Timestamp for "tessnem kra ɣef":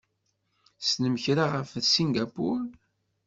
0.79-1.69